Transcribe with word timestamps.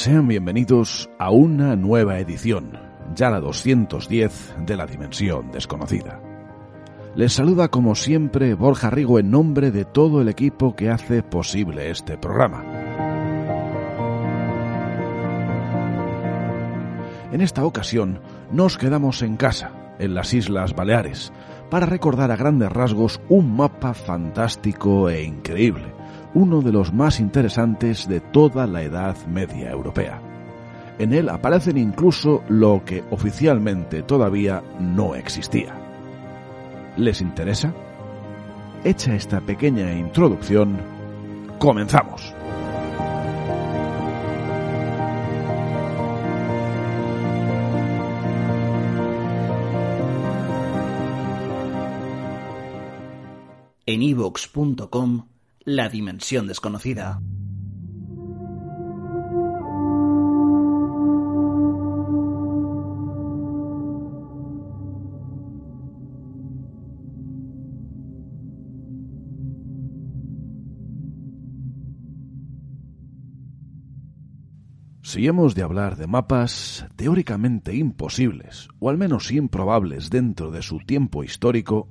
Sean 0.00 0.28
bienvenidos 0.28 1.10
a 1.18 1.30
una 1.30 1.76
nueva 1.76 2.20
edición, 2.20 2.72
ya 3.14 3.28
la 3.28 3.38
210 3.38 4.54
de 4.64 4.74
la 4.74 4.86
Dimensión 4.86 5.52
Desconocida. 5.52 6.22
Les 7.14 7.34
saluda 7.34 7.68
como 7.68 7.94
siempre 7.94 8.54
Borja 8.54 8.88
Rigo 8.88 9.18
en 9.18 9.30
nombre 9.30 9.70
de 9.70 9.84
todo 9.84 10.22
el 10.22 10.30
equipo 10.30 10.74
que 10.74 10.88
hace 10.88 11.22
posible 11.22 11.90
este 11.90 12.16
programa. 12.16 12.64
En 17.30 17.42
esta 17.42 17.66
ocasión 17.66 18.22
nos 18.50 18.78
quedamos 18.78 19.20
en 19.20 19.36
casa, 19.36 19.70
en 19.98 20.14
las 20.14 20.32
Islas 20.32 20.74
Baleares, 20.74 21.30
para 21.68 21.84
recordar 21.84 22.30
a 22.30 22.36
grandes 22.36 22.72
rasgos 22.72 23.20
un 23.28 23.54
mapa 23.54 23.92
fantástico 23.92 25.10
e 25.10 25.24
increíble 25.24 25.99
uno 26.34 26.62
de 26.62 26.72
los 26.72 26.92
más 26.92 27.20
interesantes 27.20 28.08
de 28.08 28.20
toda 28.20 28.66
la 28.66 28.82
Edad 28.82 29.16
Media 29.26 29.70
Europea. 29.70 30.20
En 30.98 31.12
él 31.12 31.28
aparecen 31.28 31.78
incluso 31.78 32.42
lo 32.48 32.82
que 32.84 33.02
oficialmente 33.10 34.02
todavía 34.02 34.62
no 34.78 35.14
existía. 35.14 35.74
¿Les 36.96 37.20
interesa? 37.20 37.72
Hecha 38.84 39.14
esta 39.14 39.40
pequeña 39.40 39.92
introducción, 39.92 40.78
comenzamos. 41.58 42.34
En 53.86 54.02
la 55.64 55.88
dimensión 55.88 56.46
desconocida. 56.46 57.20
Si 75.02 75.26
hemos 75.26 75.56
de 75.56 75.62
hablar 75.64 75.96
de 75.96 76.06
mapas 76.06 76.86
teóricamente 76.94 77.74
imposibles, 77.74 78.68
o 78.78 78.90
al 78.90 78.96
menos 78.96 79.32
improbables 79.32 80.08
dentro 80.08 80.52
de 80.52 80.62
su 80.62 80.78
tiempo 80.78 81.24
histórico, 81.24 81.88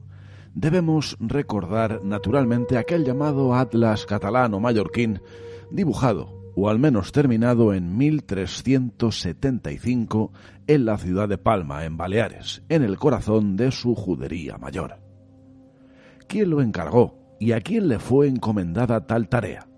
debemos 0.60 1.16
recordar 1.22 2.04
naturalmente 2.04 2.78
aquel 2.78 3.06
llamado 3.06 3.56
Atlas 3.56 4.06
catalán 4.06 4.54
o 4.54 4.60
mallorquín, 4.60 5.22
dibujado 5.72 6.38
o 6.56 6.68
al 6.68 6.80
menos 6.80 7.14
terminado 7.14 7.74
en 7.74 7.98
1375 7.98 10.34
en 10.68 10.86
la 10.86 10.98
ciudad 10.98 11.30
de 11.30 11.38
Palma, 11.38 11.86
en 11.86 11.96
Baleares, 11.96 12.64
en 12.68 12.84
el 12.84 12.98
corazón 12.98 13.56
de 13.56 13.72
su 13.72 13.96
judería 13.96 14.58
mayor. 14.58 15.00
¿Quién 16.28 16.50
lo 16.50 16.62
encargó 16.62 17.38
y 17.40 17.54
a 17.54 17.62
quién 17.62 17.88
le 17.88 17.98
fue 17.98 18.28
encomendada 18.28 19.08
tal 19.08 19.30
tarea? 19.30 19.69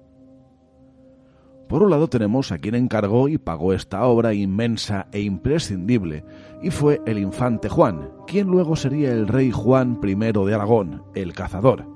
Por 1.71 1.83
un 1.83 1.89
lado 1.89 2.09
tenemos 2.09 2.51
a 2.51 2.57
quien 2.57 2.75
encargó 2.75 3.29
y 3.29 3.37
pagó 3.37 3.71
esta 3.71 4.03
obra 4.03 4.33
inmensa 4.33 5.07
e 5.13 5.21
imprescindible, 5.21 6.25
y 6.61 6.69
fue 6.69 6.99
el 7.05 7.17
infante 7.17 7.69
Juan, 7.69 8.09
quien 8.27 8.47
luego 8.47 8.75
sería 8.75 9.13
el 9.13 9.25
rey 9.25 9.51
Juan 9.51 9.97
I 10.03 10.15
de 10.15 10.53
Aragón, 10.53 11.03
el 11.15 11.31
cazador. 11.31 11.87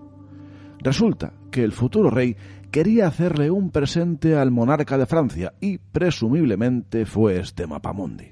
Resulta 0.80 1.34
que 1.52 1.66
el 1.66 1.74
futuro 1.74 2.10
rey 2.10 2.38
quería 2.72 3.08
hacerle 3.08 3.52
un 3.52 3.70
presente 3.70 4.38
al 4.38 4.50
monarca 4.50 4.98
de 4.98 5.08
Francia 5.08 5.52
y 5.60 5.78
presumiblemente 5.78 7.06
fue 7.06 7.38
este 7.38 7.68
mapamundi. 7.68 8.32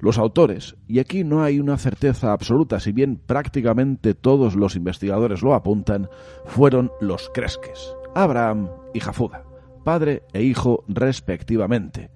Los 0.00 0.18
autores, 0.18 0.74
y 0.88 0.98
aquí 0.98 1.22
no 1.22 1.44
hay 1.44 1.60
una 1.60 1.78
certeza 1.78 2.32
absoluta, 2.32 2.80
si 2.80 2.90
bien 2.90 3.20
prácticamente 3.24 4.14
todos 4.14 4.56
los 4.56 4.74
investigadores 4.74 5.42
lo 5.42 5.54
apuntan, 5.54 6.08
fueron 6.44 6.90
los 7.00 7.30
Cresques, 7.32 7.94
Abraham 8.16 8.68
y 8.94 8.98
Jafuda 8.98 9.44
padre 9.82 10.22
e 10.32 10.42
hijo 10.42 10.84
respectivamente, 10.88 12.10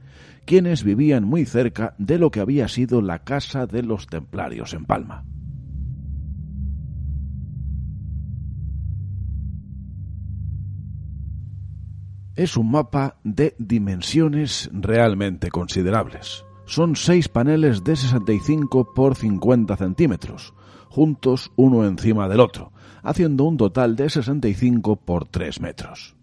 quienes 0.44 0.84
vivían 0.84 1.24
muy 1.24 1.44
cerca 1.44 1.94
de 1.98 2.18
lo 2.18 2.30
que 2.30 2.40
había 2.40 2.68
sido 2.68 3.02
la 3.02 3.24
casa 3.24 3.66
de 3.66 3.82
los 3.82 4.06
templarios 4.06 4.72
en 4.74 4.84
Palma. 4.84 5.24
Es 12.36 12.56
un 12.58 12.70
mapa 12.70 13.16
de 13.24 13.54
dimensiones 13.58 14.68
realmente 14.72 15.50
considerables. 15.50 16.44
Son 16.66 16.94
seis 16.94 17.28
paneles 17.28 17.82
de 17.82 17.96
65 17.96 18.92
por 18.92 19.14
50 19.14 19.74
centímetros, 19.76 20.52
juntos 20.90 21.50
uno 21.56 21.86
encima 21.86 22.28
del 22.28 22.40
otro, 22.40 22.72
haciendo 23.02 23.44
un 23.44 23.56
total 23.56 23.96
de 23.96 24.10
65 24.10 24.96
por 24.96 25.26
3 25.26 25.60
metros. 25.60 26.15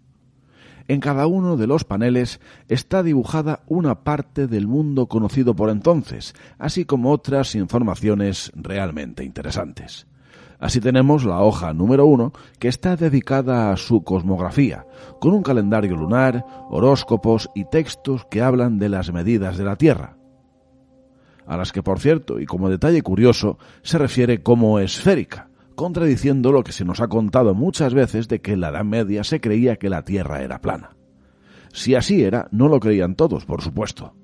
En 0.86 1.00
cada 1.00 1.26
uno 1.26 1.56
de 1.56 1.66
los 1.66 1.84
paneles 1.84 2.40
está 2.68 3.02
dibujada 3.02 3.60
una 3.66 4.04
parte 4.04 4.46
del 4.46 4.66
mundo 4.66 5.06
conocido 5.06 5.56
por 5.56 5.70
entonces, 5.70 6.34
así 6.58 6.84
como 6.84 7.10
otras 7.10 7.54
informaciones 7.54 8.52
realmente 8.54 9.24
interesantes. 9.24 10.06
Así 10.58 10.80
tenemos 10.80 11.24
la 11.24 11.40
hoja 11.40 11.72
número 11.72 12.06
uno, 12.06 12.32
que 12.58 12.68
está 12.68 12.96
dedicada 12.96 13.72
a 13.72 13.76
su 13.76 14.04
cosmografía, 14.04 14.86
con 15.20 15.32
un 15.32 15.42
calendario 15.42 15.96
lunar, 15.96 16.44
horóscopos 16.70 17.50
y 17.54 17.64
textos 17.64 18.26
que 18.30 18.42
hablan 18.42 18.78
de 18.78 18.88
las 18.88 19.12
medidas 19.12 19.56
de 19.56 19.64
la 19.64 19.76
Tierra, 19.76 20.16
a 21.46 21.56
las 21.56 21.72
que, 21.72 21.82
por 21.82 21.98
cierto, 21.98 22.40
y 22.40 22.46
como 22.46 22.70
detalle 22.70 23.02
curioso, 23.02 23.58
se 23.82 23.98
refiere 23.98 24.42
como 24.42 24.78
esférica, 24.78 25.48
contradiciendo 25.74 26.52
lo 26.52 26.64
que 26.64 26.72
se 26.72 26.84
nos 26.84 27.00
ha 27.00 27.08
contado 27.08 27.54
muchas 27.54 27.94
veces 27.94 28.28
de 28.28 28.40
que 28.40 28.52
en 28.52 28.60
la 28.60 28.68
Edad 28.68 28.84
Media 28.84 29.24
se 29.24 29.40
creía 29.40 29.76
que 29.76 29.90
la 29.90 30.04
Tierra 30.04 30.42
era 30.42 30.60
plana. 30.60 30.96
Si 31.72 31.94
así 31.94 32.22
era, 32.22 32.48
no 32.52 32.68
lo 32.68 32.78
creían 32.80 33.16
todos, 33.16 33.44
por 33.44 33.62
supuesto. 33.62 34.14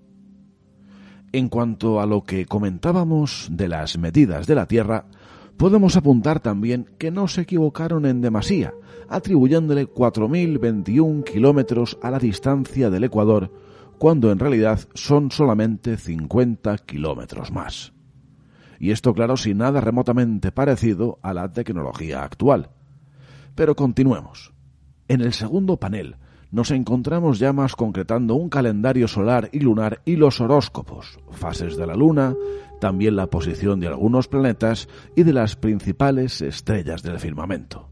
En 1.33 1.49
cuanto 1.49 2.01
a 2.01 2.07
lo 2.07 2.23
que 2.23 2.47
comentábamos 2.47 3.49
de 3.51 3.69
las 3.69 3.99
medidas 3.99 4.47
de 4.47 4.55
la 4.55 4.67
Tierra, 4.67 5.07
podemos 5.57 5.97
apuntar 5.97 6.41
también 6.41 6.87
que 6.99 7.11
no 7.11 7.29
se 7.29 7.43
equivocaron 7.43 8.07
en 8.07 8.21
demasía, 8.21 8.73
atribuyéndole 9.09 9.89
4.021 9.89 11.25
kilómetros 11.25 11.99
a 12.03 12.11
la 12.11 12.19
distancia 12.19 12.91
del 12.91 13.05
Ecuador, 13.05 13.53
cuando 13.99 14.33
en 14.33 14.39
realidad 14.39 14.81
son 14.95 15.31
solamente 15.31 15.97
50 15.97 16.79
kilómetros 16.79 17.53
más. 17.53 17.93
Y 18.81 18.93
esto, 18.93 19.13
claro, 19.13 19.37
sin 19.37 19.59
nada 19.59 19.83
remotamente 19.83 20.51
parecido 20.53 21.19
a 21.23 21.35
la 21.35 21.53
tecnología 21.53 22.25
actual. 22.25 22.71
Pero 23.55 23.77
continuemos. 23.77 24.55
En 25.07 25.21
el 25.21 25.35
segundo 25.35 25.77
panel 25.77 26.17
nos 26.51 26.71
encontramos 26.71 27.39
ya 27.39 27.53
más 27.53 27.77
concretando 27.77 28.35
un 28.35 28.49
calendario 28.49 29.07
solar 29.07 29.51
y 29.53 29.61
lunar 29.61 30.01
y 30.07 30.17
los 30.17 30.41
horóscopos, 30.41 31.21
fases 31.31 31.77
de 31.77 31.87
la 31.87 31.95
Luna, 31.95 32.35
también 32.81 33.17
la 33.17 33.27
posición 33.27 33.81
de 33.81 33.89
algunos 33.89 34.29
planetas 34.29 34.89
y 35.15 35.25
de 35.25 35.35
las 35.35 35.57
principales 35.57 36.41
estrellas 36.41 37.03
del 37.03 37.21
firmamento. 37.21 37.91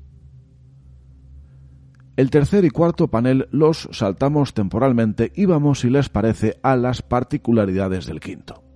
El 2.17 2.31
tercer 2.31 2.64
y 2.64 2.70
cuarto 2.70 3.08
panel 3.08 3.46
los 3.52 3.88
saltamos 3.93 4.55
temporalmente 4.55 5.32
y 5.37 5.44
vamos, 5.44 5.81
si 5.81 5.90
les 5.90 6.08
parece, 6.08 6.58
a 6.62 6.76
las 6.76 7.02
particularidades 7.02 8.06
del 8.06 8.20
quinto. 8.20 8.68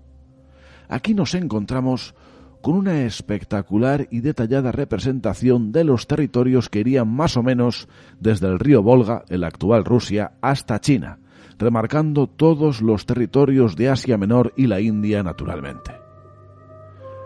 Aquí 0.93 1.15
nos 1.15 1.35
encontramos 1.35 2.15
con 2.61 2.75
una 2.75 3.05
espectacular 3.05 4.09
y 4.11 4.21
detallada 4.21 4.73
representación 4.73 5.73
de 5.73 5.85
los 5.85 6.06
territorios 6.06 6.69
que 6.69 6.81
irían 6.81 7.09
más 7.09 7.39
o 7.39 7.43
menos 7.43 7.89
desde 8.21 8.49
el 8.49 8.59
río 8.59 8.83
Volga, 8.83 9.25
en 9.31 9.41
la 9.41 9.47
actual 9.47 9.87
Rusia, 9.87 10.33
hasta 10.43 10.83
China, 10.83 11.19
remarcando 11.59 12.27
todos 12.27 12.83
los 12.83 13.06
territorios 13.06 13.75
de 13.75 13.89
Asia 13.89 14.19
Menor 14.19 14.53
y 14.55 14.67
la 14.67 14.83
India 14.83 15.23
naturalmente. 15.23 15.93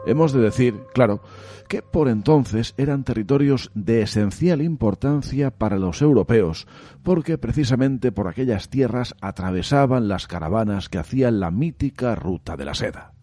Hemos 0.07 0.33
de 0.33 0.43
decir, 0.43 0.85
claro, 0.95 1.21
que 1.69 1.83
por 1.83 2.07
entonces 2.07 2.73
eran 2.77 3.03
territorios 3.03 3.73
de 3.75 4.03
esencial 4.03 4.63
importancia 4.63 5.51
para 5.51 5.77
los 5.77 6.03
europeos, 6.03 6.69
porque 7.03 7.37
precisamente 7.37 8.13
por 8.13 8.29
aquellas 8.29 8.69
tierras 8.69 9.17
atravesaban 9.21 10.07
las 10.07 10.29
caravanas 10.29 10.89
que 10.89 10.99
hacían 10.99 11.41
la 11.41 11.51
mítica 11.51 12.15
ruta 12.15 12.57
de 12.57 12.65
la 12.65 12.75
seda. 12.75 13.16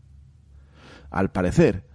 Al 1.13 1.31
parecer, 1.31 1.86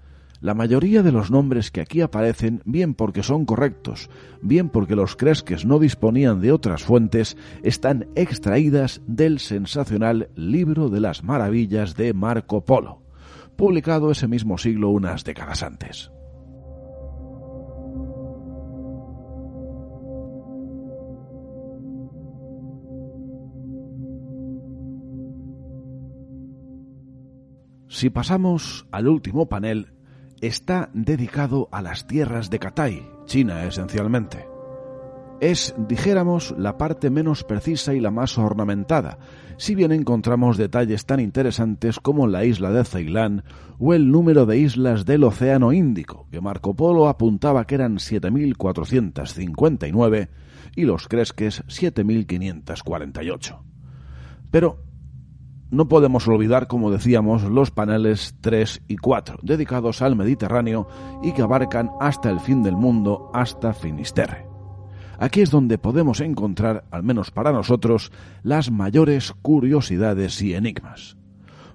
la 0.41 0.55
mayoría 0.55 1.03
de 1.03 1.13
los 1.13 1.31
nombres 1.31 1.71
que 1.71 1.83
aquí 1.83 2.01
aparecen, 2.01 2.63
bien 2.65 2.95
porque 2.95 3.23
son 3.23 3.45
correctos, 3.45 4.09
bien 4.41 4.71
porque 4.71 4.97
los 4.97 5.17
cresques 5.17 5.67
no 5.67 5.79
disponían 5.79 6.41
de 6.41 6.53
otras 6.53 6.83
fuentes, 6.83 7.37
están 7.63 8.07
extraídas 8.15 9.03
del 9.07 9.41
sensacional 9.41 10.31
Libro 10.35 10.89
de 10.89 11.01
las 11.01 11.23
Maravillas 11.23 11.97
de 11.97 12.15
Marco 12.15 12.65
Polo 12.65 13.03
publicado 13.59 14.13
ese 14.13 14.29
mismo 14.29 14.57
siglo 14.57 14.89
unas 14.91 15.25
décadas 15.25 15.65
antes. 15.65 16.13
Si 27.89 28.11
pasamos 28.11 28.87
al 28.91 29.09
último 29.09 29.49
panel, 29.49 29.93
está 30.41 30.91
dedicado 30.93 31.69
a 31.73 31.83
las 31.83 32.07
tierras 32.07 32.51
de 32.51 32.59
Katai, 32.59 33.09
China 33.27 33.65
esencialmente 33.65 34.59
es, 35.41 35.75
dijéramos, 35.77 36.55
la 36.59 36.77
parte 36.79 37.11
menos 37.11 37.45
precisa 37.45 37.93
y 37.95 38.01
la 38.01 38.11
más 38.11 38.37
ornamentada, 38.39 39.19
si 39.57 39.77
bien 39.77 39.93
encontramos 39.93 40.57
detalles 40.57 41.05
tan 41.07 41.21
interesantes 41.21 42.01
como 42.01 42.27
la 42.27 42.45
isla 42.45 42.71
de 42.71 42.85
Ceilán 42.85 43.45
o 43.79 43.95
el 43.95 44.11
número 44.11 44.45
de 44.47 44.59
islas 44.59 45.05
del 45.05 45.23
Océano 45.25 45.73
Índico, 45.73 46.27
que 46.31 46.41
Marco 46.41 46.75
Polo 46.75 47.09
apuntaba 47.09 47.67
que 47.67 47.75
eran 47.77 47.97
7.459 47.97 50.29
y 50.77 50.85
los 50.85 51.09
Cresques 51.09 51.65
7.548. 51.67 53.59
Pero 54.51 54.83
no 55.71 55.89
podemos 55.89 56.27
olvidar, 56.29 56.67
como 56.67 56.91
decíamos, 56.91 57.45
los 57.45 57.71
paneles 57.71 58.37
3 58.41 58.83
y 58.89 58.97
4, 58.97 59.39
dedicados 59.43 60.01
al 60.03 60.17
Mediterráneo 60.17 60.89
y 61.23 61.33
que 61.33 61.43
abarcan 61.43 61.91
hasta 62.01 62.31
el 62.31 62.41
fin 62.41 62.63
del 62.63 62.77
mundo, 62.77 63.31
hasta 63.35 63.75
Finisterre. 63.75 64.47
Aquí 65.19 65.41
es 65.41 65.51
donde 65.51 65.79
podemos 65.79 66.21
encontrar, 66.21 66.85
al 66.91 67.03
menos 67.03 67.31
para 67.31 67.53
nosotros, 67.53 68.13
las 68.43 68.71
mayores 68.71 69.33
curiosidades 69.43 70.41
y 70.43 70.55
enigmas. 70.55 71.17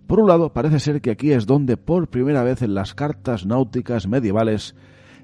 Por 0.08 0.20
un 0.20 0.28
lado, 0.28 0.54
parece 0.54 0.80
ser 0.80 1.02
que 1.02 1.12
aquí 1.12 1.32
es 1.32 1.46
donde 1.46 1.78
por 1.78 2.10
primera 2.10 2.44
vez 2.44 2.62
en 2.62 2.74
las 2.74 2.94
cartas 2.94 3.46
náuticas 3.46 4.08
medievales 4.08 4.76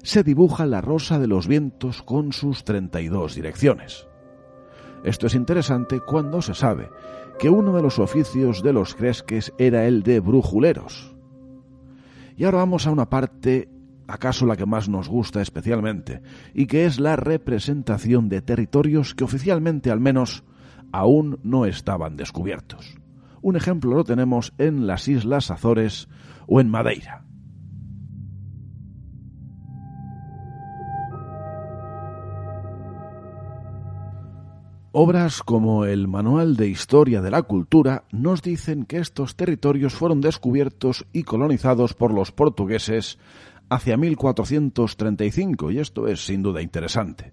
se 0.02 0.22
dibuja 0.22 0.66
la 0.66 0.80
rosa 0.80 1.18
de 1.18 1.26
los 1.26 1.46
vientos 1.46 2.02
con 2.02 2.32
sus 2.32 2.64
32 2.64 3.34
direcciones. 3.34 4.09
Esto 5.04 5.26
es 5.26 5.34
interesante 5.34 6.00
cuando 6.00 6.42
se 6.42 6.54
sabe 6.54 6.90
que 7.38 7.48
uno 7.48 7.74
de 7.74 7.82
los 7.82 7.98
oficios 7.98 8.62
de 8.62 8.72
los 8.72 8.94
cresques 8.94 9.52
era 9.58 9.86
el 9.86 10.02
de 10.02 10.20
brujuleros. 10.20 11.14
Y 12.36 12.44
ahora 12.44 12.58
vamos 12.58 12.86
a 12.86 12.90
una 12.90 13.08
parte 13.08 13.68
acaso 14.06 14.44
la 14.44 14.56
que 14.56 14.66
más 14.66 14.88
nos 14.88 15.08
gusta 15.08 15.40
especialmente, 15.40 16.20
y 16.52 16.66
que 16.66 16.84
es 16.84 17.00
la 17.00 17.16
representación 17.16 18.28
de 18.28 18.42
territorios 18.42 19.14
que 19.14 19.24
oficialmente 19.24 19.90
al 19.90 20.00
menos 20.00 20.44
aún 20.92 21.38
no 21.42 21.64
estaban 21.64 22.16
descubiertos. 22.16 22.98
Un 23.40 23.56
ejemplo 23.56 23.94
lo 23.94 24.04
tenemos 24.04 24.52
en 24.58 24.86
las 24.86 25.08
Islas 25.08 25.50
Azores 25.50 26.08
o 26.46 26.60
en 26.60 26.68
Madeira. 26.68 27.24
Obras 34.92 35.44
como 35.44 35.84
el 35.84 36.08
Manual 36.08 36.56
de 36.56 36.66
Historia 36.66 37.22
de 37.22 37.30
la 37.30 37.42
Cultura 37.42 38.02
nos 38.10 38.42
dicen 38.42 38.86
que 38.86 38.98
estos 38.98 39.36
territorios 39.36 39.94
fueron 39.94 40.20
descubiertos 40.20 41.06
y 41.12 41.22
colonizados 41.22 41.94
por 41.94 42.12
los 42.12 42.32
portugueses 42.32 43.16
hacia 43.68 43.96
1435, 43.96 45.70
y 45.70 45.78
esto 45.78 46.08
es 46.08 46.26
sin 46.26 46.42
duda 46.42 46.60
interesante. 46.60 47.32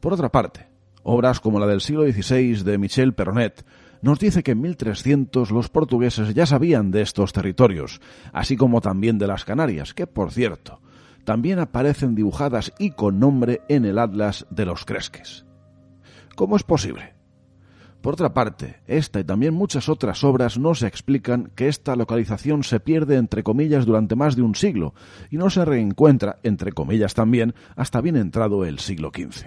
Por 0.00 0.14
otra 0.14 0.32
parte, 0.32 0.66
obras 1.04 1.38
como 1.38 1.60
la 1.60 1.68
del 1.68 1.80
siglo 1.80 2.02
XVI 2.02 2.64
de 2.64 2.76
Michel 2.76 3.14
Perronet 3.14 3.64
nos 4.02 4.18
dice 4.18 4.42
que 4.42 4.50
en 4.50 4.62
1300 4.62 5.52
los 5.52 5.68
portugueses 5.68 6.34
ya 6.34 6.44
sabían 6.44 6.90
de 6.90 7.02
estos 7.02 7.32
territorios, 7.32 8.00
así 8.32 8.56
como 8.56 8.80
también 8.80 9.16
de 9.18 9.28
las 9.28 9.44
Canarias, 9.44 9.94
que 9.94 10.08
por 10.08 10.32
cierto, 10.32 10.80
también 11.22 11.60
aparecen 11.60 12.16
dibujadas 12.16 12.72
y 12.80 12.90
con 12.90 13.20
nombre 13.20 13.60
en 13.68 13.84
el 13.84 14.00
Atlas 14.00 14.44
de 14.50 14.66
los 14.66 14.84
Cresques. 14.84 15.45
¿Cómo 16.36 16.56
es 16.56 16.62
posible? 16.62 17.14
Por 18.02 18.12
otra 18.12 18.34
parte, 18.34 18.82
esta 18.86 19.18
y 19.18 19.24
también 19.24 19.54
muchas 19.54 19.88
otras 19.88 20.22
obras 20.22 20.58
nos 20.58 20.82
explican 20.82 21.50
que 21.56 21.66
esta 21.66 21.96
localización 21.96 22.62
se 22.62 22.78
pierde 22.78 23.16
entre 23.16 23.42
comillas 23.42 23.86
durante 23.86 24.16
más 24.16 24.36
de 24.36 24.42
un 24.42 24.54
siglo 24.54 24.94
y 25.30 25.38
no 25.38 25.48
se 25.48 25.64
reencuentra 25.64 26.38
entre 26.42 26.72
comillas 26.72 27.14
también 27.14 27.54
hasta 27.74 28.02
bien 28.02 28.16
entrado 28.16 28.66
el 28.66 28.78
siglo 28.78 29.10
XV. 29.16 29.46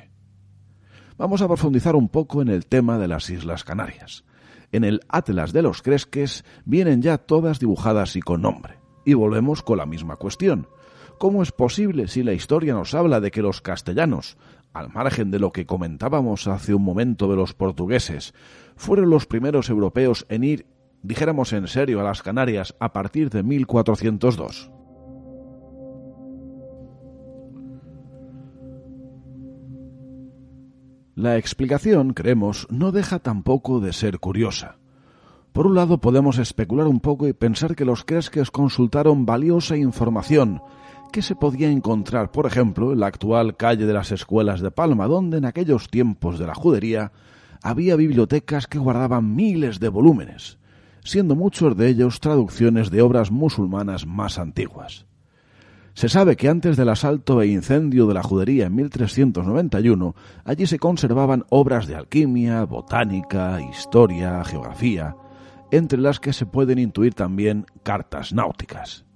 Vamos 1.15 1.43
a 1.43 1.47
profundizar 1.47 1.95
un 1.95 2.09
poco 2.09 2.41
en 2.41 2.49
el 2.49 2.65
tema 2.65 2.97
de 2.97 3.07
las 3.07 3.29
Islas 3.29 3.63
Canarias. 3.63 4.25
En 4.71 4.83
el 4.83 5.01
Atlas 5.09 5.53
de 5.53 5.61
los 5.61 5.83
Cresques 5.83 6.43
vienen 6.65 7.03
ya 7.03 7.19
todas 7.19 7.59
dibujadas 7.59 8.15
y 8.15 8.21
con 8.21 8.41
nombre. 8.41 8.79
Y 9.05 9.13
volvemos 9.13 9.61
con 9.61 9.77
la 9.77 9.85
misma 9.85 10.15
cuestión. 10.15 10.67
¿Cómo 11.19 11.43
es 11.43 11.51
posible 11.51 12.07
si 12.07 12.23
la 12.23 12.33
historia 12.33 12.73
nos 12.73 12.93
habla 12.93 13.19
de 13.19 13.29
que 13.29 13.41
los 13.41 13.59
castellanos, 13.61 14.37
al 14.79 14.91
margen 14.93 15.29
de 15.29 15.39
lo 15.39 15.51
que 15.51 15.65
comentábamos 15.65 16.47
hace 16.47 16.73
un 16.73 16.83
momento 16.83 17.29
de 17.29 17.35
los 17.35 17.53
portugueses, 17.53 18.33
fueron 18.75 19.09
los 19.09 19.25
primeros 19.25 19.69
europeos 19.69 20.25
en 20.29 20.43
ir, 20.43 20.65
dijéramos 21.03 21.53
en 21.53 21.67
serio, 21.67 21.99
a 21.99 22.03
las 22.03 22.23
Canarias 22.23 22.75
a 22.79 22.93
partir 22.93 23.29
de 23.29 23.43
1402. 23.43 24.71
La 31.15 31.35
explicación, 31.35 32.13
creemos, 32.13 32.65
no 32.69 32.93
deja 32.93 33.19
tampoco 33.19 33.81
de 33.81 33.91
ser 33.91 34.19
curiosa. 34.19 34.77
Por 35.51 35.67
un 35.67 35.75
lado 35.75 35.99
podemos 35.99 36.37
especular 36.37 36.87
un 36.87 37.01
poco 37.01 37.27
y 37.27 37.33
pensar 37.33 37.75
que 37.75 37.83
los 37.83 38.05
cresques 38.05 38.51
consultaron 38.51 39.25
valiosa 39.25 39.75
información 39.75 40.61
que 41.09 41.21
se 41.21 41.35
podía 41.35 41.69
encontrar, 41.69 42.31
por 42.31 42.45
ejemplo, 42.45 42.93
en 42.93 42.99
la 42.99 43.07
actual 43.07 43.57
calle 43.57 43.85
de 43.85 43.93
las 43.93 44.11
Escuelas 44.11 44.61
de 44.61 44.71
Palma, 44.71 45.07
donde 45.07 45.37
en 45.37 45.45
aquellos 45.45 45.89
tiempos 45.89 46.39
de 46.39 46.47
la 46.47 46.55
judería 46.55 47.11
había 47.61 47.95
bibliotecas 47.95 48.67
que 48.67 48.79
guardaban 48.79 49.35
miles 49.35 49.79
de 49.79 49.89
volúmenes, 49.89 50.57
siendo 51.03 51.35
muchos 51.35 51.75
de 51.75 51.89
ellos 51.89 52.19
traducciones 52.19 52.89
de 52.91 53.01
obras 53.01 53.31
musulmanas 53.31 54.05
más 54.05 54.39
antiguas. 54.39 55.05
Se 55.93 56.07
sabe 56.07 56.37
que 56.37 56.47
antes 56.47 56.77
del 56.77 56.89
asalto 56.89 57.41
e 57.41 57.47
incendio 57.47 58.07
de 58.07 58.13
la 58.13 58.23
judería 58.23 58.67
en 58.67 58.75
1391, 58.75 60.15
allí 60.45 60.65
se 60.65 60.79
conservaban 60.79 61.45
obras 61.49 61.87
de 61.87 61.95
alquimia, 61.95 62.63
botánica, 62.63 63.59
historia, 63.61 64.43
geografía, 64.45 65.15
entre 65.71 65.99
las 65.99 66.19
que 66.19 66.31
se 66.31 66.45
pueden 66.45 66.79
intuir 66.79 67.13
también 67.15 67.65
cartas 67.83 68.31
náuticas. 68.33 69.08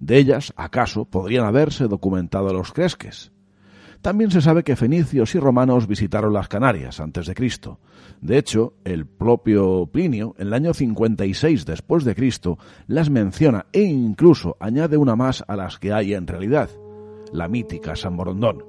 De 0.00 0.16
ellas, 0.16 0.52
acaso, 0.56 1.04
podrían 1.04 1.44
haberse 1.44 1.86
documentado 1.86 2.52
los 2.54 2.72
cresques. 2.72 3.32
También 4.00 4.30
se 4.30 4.40
sabe 4.40 4.64
que 4.64 4.76
fenicios 4.76 5.34
y 5.34 5.38
romanos 5.38 5.86
visitaron 5.86 6.32
las 6.32 6.48
Canarias 6.48 7.00
antes 7.00 7.26
de 7.26 7.34
Cristo. 7.34 7.80
De 8.22 8.38
hecho, 8.38 8.72
el 8.84 9.06
propio 9.06 9.86
Plinio, 9.92 10.34
en 10.38 10.46
el 10.48 10.54
año 10.54 10.72
56 10.72 11.66
después 11.66 12.04
de 12.04 12.14
Cristo, 12.14 12.58
las 12.86 13.10
menciona 13.10 13.66
e 13.72 13.82
incluso 13.82 14.56
añade 14.58 14.96
una 14.96 15.16
más 15.16 15.44
a 15.46 15.54
las 15.54 15.78
que 15.78 15.92
hay 15.92 16.14
en 16.14 16.26
realidad, 16.26 16.70
la 17.30 17.46
mítica 17.46 17.94
San 17.94 18.16
Borondón. 18.16 18.64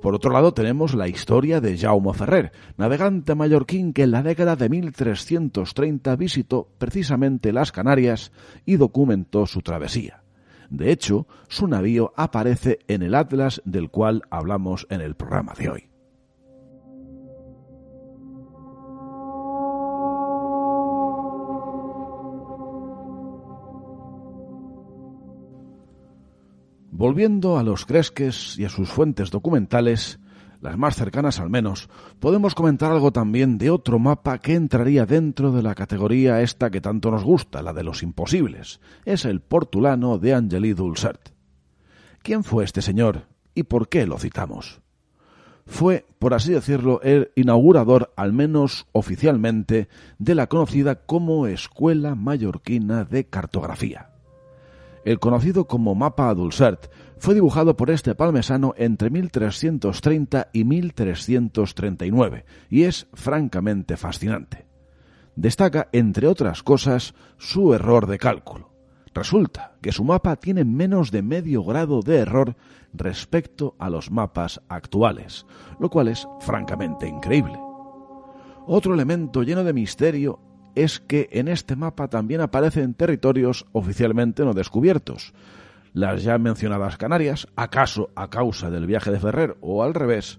Por 0.00 0.14
otro 0.14 0.30
lado, 0.30 0.54
tenemos 0.54 0.94
la 0.94 1.08
historia 1.08 1.60
de 1.60 1.76
Jaume 1.76 2.14
Ferrer, 2.14 2.52
navegante 2.76 3.34
mallorquín 3.34 3.92
que 3.92 4.04
en 4.04 4.12
la 4.12 4.22
década 4.22 4.54
de 4.54 4.68
1330 4.68 6.14
visitó 6.14 6.68
precisamente 6.78 7.52
las 7.52 7.72
Canarias 7.72 8.30
y 8.64 8.76
documentó 8.76 9.46
su 9.46 9.62
travesía. 9.62 10.22
De 10.70 10.90
hecho, 10.90 11.26
su 11.48 11.66
navío 11.66 12.12
aparece 12.16 12.78
en 12.88 13.02
el 13.02 13.14
atlas 13.14 13.62
del 13.64 13.90
cual 13.90 14.22
hablamos 14.30 14.86
en 14.90 15.00
el 15.00 15.14
programa 15.14 15.54
de 15.58 15.68
hoy. 15.68 15.90
Volviendo 26.98 27.58
a 27.58 27.62
los 27.62 27.84
Cresques 27.84 28.58
y 28.58 28.64
a 28.64 28.70
sus 28.70 28.88
fuentes 28.88 29.30
documentales, 29.30 30.18
las 30.60 30.76
más 30.78 30.96
cercanas 30.96 31.40
al 31.40 31.50
menos, 31.50 31.88
podemos 32.20 32.54
comentar 32.54 32.92
algo 32.92 33.12
también 33.12 33.58
de 33.58 33.70
otro 33.70 33.98
mapa 33.98 34.38
que 34.38 34.54
entraría 34.54 35.06
dentro 35.06 35.52
de 35.52 35.62
la 35.62 35.74
categoría 35.74 36.42
esta 36.42 36.70
que 36.70 36.80
tanto 36.80 37.10
nos 37.10 37.24
gusta, 37.24 37.62
la 37.62 37.72
de 37.72 37.84
los 37.84 38.02
imposibles. 38.02 38.80
Es 39.04 39.24
el 39.24 39.40
portulano 39.40 40.18
de 40.18 40.34
Angeli 40.34 40.72
Dulcert. 40.72 41.30
¿Quién 42.22 42.44
fue 42.44 42.64
este 42.64 42.82
señor 42.82 43.26
y 43.54 43.64
por 43.64 43.88
qué 43.88 44.06
lo 44.06 44.18
citamos? 44.18 44.80
Fue, 45.66 46.06
por 46.18 46.32
así 46.32 46.52
decirlo, 46.52 47.00
el 47.02 47.32
inaugurador, 47.34 48.12
al 48.16 48.32
menos 48.32 48.86
oficialmente, 48.92 49.88
de 50.18 50.34
la 50.34 50.46
conocida 50.46 51.06
como 51.06 51.46
Escuela 51.46 52.14
Mallorquina 52.14 53.04
de 53.04 53.26
Cartografía. 53.26 54.15
El 55.06 55.20
conocido 55.20 55.68
como 55.68 55.94
mapa 55.94 56.28
Adulcert 56.28 56.90
fue 57.18 57.34
dibujado 57.34 57.76
por 57.76 57.92
este 57.92 58.16
palmesano 58.16 58.74
entre 58.76 59.08
1330 59.08 60.48
y 60.52 60.64
1339 60.64 62.44
y 62.68 62.82
es 62.82 63.06
francamente 63.12 63.96
fascinante. 63.96 64.66
Destaca, 65.36 65.88
entre 65.92 66.26
otras 66.26 66.64
cosas, 66.64 67.14
su 67.38 67.72
error 67.72 68.08
de 68.08 68.18
cálculo. 68.18 68.72
Resulta 69.14 69.76
que 69.80 69.92
su 69.92 70.02
mapa 70.02 70.34
tiene 70.34 70.64
menos 70.64 71.12
de 71.12 71.22
medio 71.22 71.62
grado 71.62 72.02
de 72.02 72.16
error 72.16 72.56
respecto 72.92 73.76
a 73.78 73.88
los 73.90 74.10
mapas 74.10 74.60
actuales, 74.68 75.46
lo 75.78 75.88
cual 75.88 76.08
es 76.08 76.26
francamente 76.40 77.06
increíble. 77.06 77.56
Otro 78.66 78.92
elemento 78.92 79.44
lleno 79.44 79.62
de 79.62 79.72
misterio 79.72 80.40
es 80.76 81.00
que 81.00 81.28
en 81.32 81.48
este 81.48 81.74
mapa 81.74 82.06
también 82.08 82.42
aparecen 82.42 82.94
territorios 82.94 83.66
oficialmente 83.72 84.44
no 84.44 84.52
descubiertos. 84.52 85.32
Las 85.92 86.22
ya 86.22 86.38
mencionadas 86.38 86.98
Canarias, 86.98 87.48
acaso 87.56 88.10
a 88.14 88.28
causa 88.28 88.70
del 88.70 88.86
viaje 88.86 89.10
de 89.10 89.18
Ferrer 89.18 89.56
o 89.62 89.82
al 89.82 89.94
revés. 89.94 90.38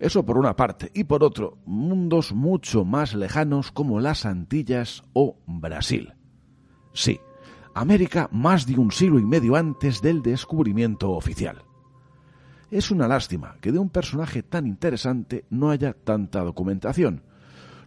Eso 0.00 0.24
por 0.24 0.38
una 0.38 0.56
parte. 0.56 0.90
Y 0.94 1.04
por 1.04 1.22
otro, 1.22 1.58
mundos 1.66 2.32
mucho 2.32 2.84
más 2.84 3.14
lejanos 3.14 3.70
como 3.70 4.00
las 4.00 4.24
Antillas 4.24 5.04
o 5.12 5.36
Brasil. 5.46 6.14
Sí, 6.94 7.20
América 7.74 8.30
más 8.32 8.66
de 8.66 8.78
un 8.78 8.90
siglo 8.90 9.18
y 9.18 9.26
medio 9.26 9.56
antes 9.56 10.00
del 10.00 10.22
descubrimiento 10.22 11.12
oficial. 11.12 11.62
Es 12.70 12.90
una 12.90 13.06
lástima 13.06 13.58
que 13.60 13.72
de 13.72 13.78
un 13.78 13.90
personaje 13.90 14.42
tan 14.42 14.66
interesante 14.66 15.44
no 15.50 15.68
haya 15.68 15.92
tanta 15.92 16.40
documentación, 16.42 17.22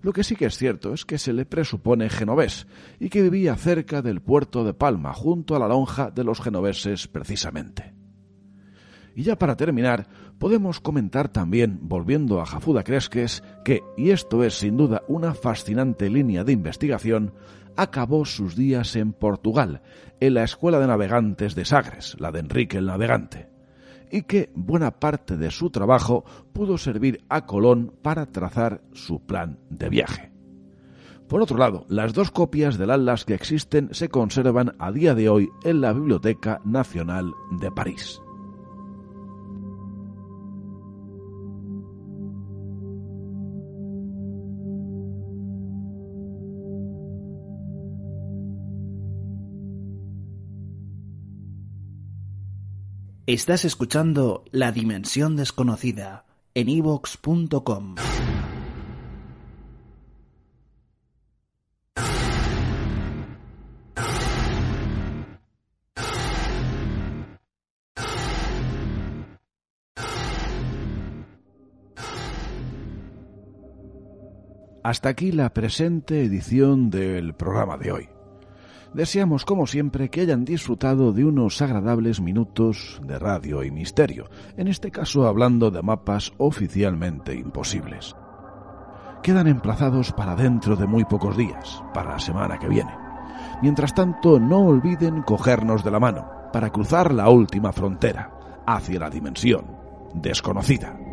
lo 0.01 0.13
que 0.13 0.23
sí 0.23 0.35
que 0.35 0.45
es 0.45 0.57
cierto 0.57 0.93
es 0.93 1.05
que 1.05 1.17
se 1.17 1.33
le 1.33 1.45
presupone 1.45 2.09
genovés 2.09 2.67
y 2.99 3.09
que 3.09 3.21
vivía 3.21 3.55
cerca 3.55 4.01
del 4.01 4.21
puerto 4.21 4.63
de 4.63 4.73
Palma, 4.73 5.13
junto 5.13 5.55
a 5.55 5.59
la 5.59 5.67
lonja 5.67 6.09
de 6.11 6.23
los 6.23 6.41
genoveses 6.41 7.07
precisamente. 7.07 7.93
Y 9.15 9.23
ya 9.23 9.37
para 9.37 9.57
terminar, 9.57 10.07
podemos 10.37 10.79
comentar 10.79 11.27
también, 11.27 11.79
volviendo 11.81 12.39
a 12.39 12.45
Jafuda 12.45 12.83
Cresques, 12.83 13.43
que, 13.65 13.81
y 13.97 14.11
esto 14.11 14.43
es 14.43 14.53
sin 14.53 14.77
duda 14.77 15.03
una 15.09 15.33
fascinante 15.33 16.09
línea 16.09 16.45
de 16.45 16.53
investigación, 16.53 17.33
acabó 17.75 18.25
sus 18.25 18.55
días 18.55 18.95
en 18.95 19.11
Portugal, 19.11 19.81
en 20.21 20.35
la 20.35 20.43
Escuela 20.43 20.79
de 20.79 20.87
Navegantes 20.87 21.55
de 21.55 21.65
Sagres, 21.65 22.15
la 22.19 22.31
de 22.31 22.39
Enrique 22.39 22.77
el 22.77 22.85
Navegante 22.85 23.58
y 24.11 24.23
que 24.23 24.51
buena 24.55 24.91
parte 24.99 25.37
de 25.37 25.51
su 25.51 25.69
trabajo 25.69 26.25
pudo 26.53 26.77
servir 26.77 27.23
a 27.29 27.45
Colón 27.45 27.93
para 28.01 28.25
trazar 28.25 28.81
su 28.93 29.25
plan 29.25 29.59
de 29.69 29.89
viaje. 29.89 30.31
Por 31.27 31.41
otro 31.41 31.57
lado, 31.57 31.85
las 31.89 32.13
dos 32.13 32.31
copias 32.31 32.77
del 32.77 32.89
atlas 32.89 33.23
que 33.23 33.35
existen 33.35 33.89
se 33.91 34.09
conservan 34.09 34.75
a 34.79 34.91
día 34.91 35.13
de 35.13 35.29
hoy 35.29 35.49
en 35.63 35.81
la 35.81 35.93
Biblioteca 35.93 36.59
Nacional 36.65 37.33
de 37.51 37.71
París. 37.71 38.19
Estás 53.31 53.63
escuchando 53.63 54.43
La 54.49 54.71
Dimensión 54.71 55.35
Desconocida 55.35 56.25
en 56.55 56.67
evox.com. 56.67 57.93
Hasta 74.81 75.09
aquí 75.09 75.31
la 75.31 75.53
presente 75.53 76.23
edición 76.23 76.89
del 76.89 77.35
programa 77.35 77.77
de 77.77 77.91
hoy. 77.91 78.18
Deseamos, 78.93 79.45
como 79.45 79.67
siempre, 79.67 80.09
que 80.09 80.21
hayan 80.21 80.45
disfrutado 80.45 81.13
de 81.13 81.23
unos 81.23 81.61
agradables 81.61 82.21
minutos 82.21 82.99
de 83.03 83.19
radio 83.19 83.63
y 83.63 83.69
misterio, 83.69 84.29
en 84.57 84.67
este 84.67 84.89
caso 84.89 85.27
hablando 85.27 85.69
de 85.69 85.81
mapas 85.83 86.33
oficialmente 86.37 87.35
imposibles. 87.35 88.15
Quedan 89.21 89.47
emplazados 89.47 90.11
para 90.11 90.35
dentro 90.35 90.75
de 90.75 90.87
muy 90.87 91.05
pocos 91.05 91.37
días, 91.37 91.83
para 91.93 92.13
la 92.13 92.19
semana 92.19 92.57
que 92.57 92.67
viene. 92.67 92.91
Mientras 93.61 93.93
tanto, 93.93 94.39
no 94.39 94.61
olviden 94.61 95.21
cogernos 95.21 95.83
de 95.83 95.91
la 95.91 95.99
mano 95.99 96.27
para 96.51 96.71
cruzar 96.71 97.13
la 97.13 97.29
última 97.29 97.71
frontera, 97.71 98.31
hacia 98.65 98.99
la 98.99 99.09
dimensión 99.09 99.65
desconocida. 100.13 101.08